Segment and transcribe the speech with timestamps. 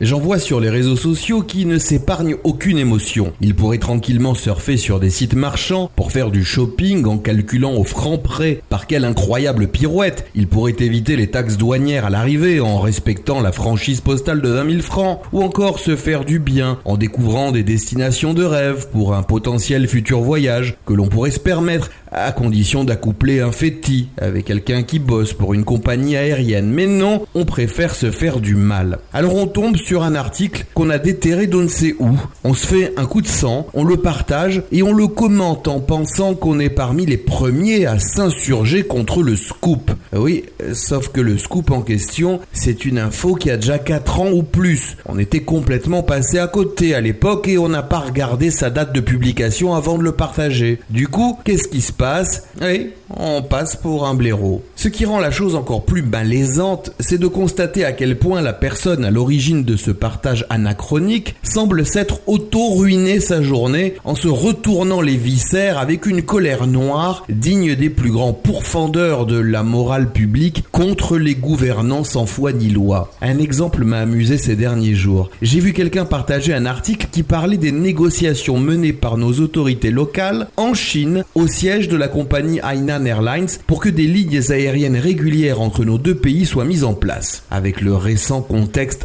[0.00, 3.32] J'en vois sur les réseaux sociaux qui ne s'épargnent aucune émotion.
[3.40, 7.82] Ils pourraient tranquillement surfer sur des sites marchands pour faire du shopping en calculant au
[7.82, 10.28] franc près par quelle incroyable pirouette.
[10.36, 14.70] Ils pourraient éviter les taxes douanières à l'arrivée en respectant la franchise postale de 20
[14.70, 19.14] 000 francs ou encore se faire du bien en découvrant des destinations de rêve pour
[19.14, 24.46] un potentiel futur voyage que l'on pourrait se permettre à condition d'accoupler un fétis avec
[24.46, 26.70] quelqu'un qui bosse pour une compagnie aérienne.
[26.70, 28.98] Mais non, on préfère se faire du mal.
[29.12, 32.10] Alors on tombe un article qu'on a déterré d'on ne sait où.
[32.44, 35.80] On se fait un coup de sang, on le partage et on le commente en
[35.80, 39.90] pensant qu'on est parmi les premiers à s'insurger contre le scoop.
[40.12, 44.30] Oui, sauf que le scoop en question, c'est une info qui a déjà 4 ans
[44.30, 44.96] ou plus.
[45.06, 48.94] On était complètement passé à côté à l'époque et on n'a pas regardé sa date
[48.94, 50.80] de publication avant de le partager.
[50.90, 52.44] Du coup, qu'est-ce qui se passe?
[52.60, 54.62] Oui, on passe pour un blaireau.
[54.76, 58.52] Ce qui rend la chose encore plus malaisante, c'est de constater à quel point la
[58.52, 65.00] personne à l'origine de ce partage anachronique semble s'être auto-ruiné sa journée en se retournant
[65.00, 70.64] les viscères avec une colère noire digne des plus grands pourfendeurs de la morale publique
[70.72, 73.12] contre les gouvernants sans foi ni loi.
[73.20, 75.30] Un exemple m'a amusé ces derniers jours.
[75.42, 80.48] J'ai vu quelqu'un partager un article qui parlait des négociations menées par nos autorités locales
[80.56, 85.60] en Chine au siège de la compagnie Hainan Airlines pour que des lignes aériennes régulières
[85.60, 87.44] entre nos deux pays soient mises en place.
[87.50, 89.04] Avec le récent contexte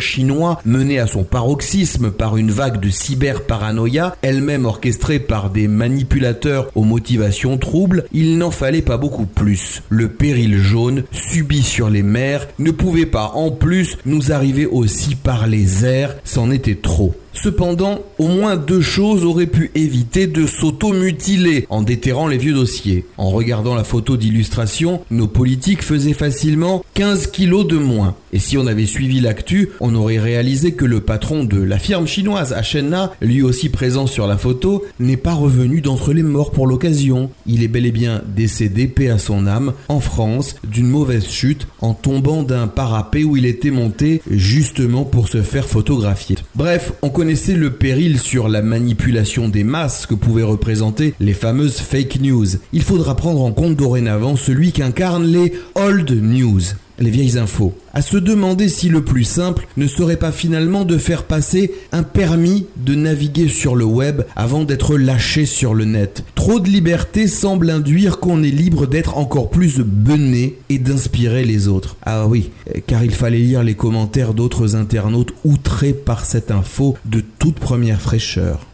[0.00, 6.70] chinois mené à son paroxysme par une vague de cyber-paranoïa, elle-même orchestrée par des manipulateurs
[6.74, 9.82] aux motivations troubles, il n'en fallait pas beaucoup plus.
[9.88, 15.14] Le péril jaune subi sur les mers ne pouvait pas en plus nous arriver aussi
[15.14, 17.14] par les airs, c'en était trop.
[17.32, 23.06] Cependant, au moins deux choses auraient pu éviter de s'auto-mutiler en déterrant les vieux dossiers.
[23.16, 28.14] En regardant la photo d'illustration, nos politiques faisaient facilement 15 kilos de moins.
[28.32, 32.06] Et si on avait suivi l'actu, on aurait réalisé que le patron de la firme
[32.06, 36.66] chinoise Achenna, lui aussi présent sur la photo, n'est pas revenu d'entre les morts pour
[36.66, 37.30] l'occasion.
[37.46, 41.66] Il est bel et bien décédé, paix à son âme, en France, d'une mauvaise chute,
[41.80, 46.36] en tombant d'un parapet où il était monté justement pour se faire photographier.
[46.54, 51.78] Bref, on connaissait le péril sur la manipulation des masses que pouvaient représenter les fameuses
[51.78, 52.46] fake news.
[52.72, 56.62] Il faudra prendre en compte dorénavant celui qu'incarnent les old news
[56.98, 60.98] les vieilles infos, à se demander si le plus simple ne serait pas finalement de
[60.98, 66.24] faire passer un permis de naviguer sur le web avant d'être lâché sur le net.
[66.34, 71.68] Trop de liberté semble induire qu'on est libre d'être encore plus bené et d'inspirer les
[71.68, 71.96] autres.
[72.04, 72.50] Ah oui,
[72.86, 78.00] car il fallait lire les commentaires d'autres internautes outrés par cette info de toute première
[78.00, 78.66] fraîcheur.